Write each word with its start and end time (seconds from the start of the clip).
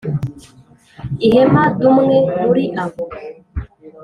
ihema 1.25 1.63
d 1.79 1.79
Umwe 1.89 2.17
muri 2.41 2.63
abo 2.83 3.03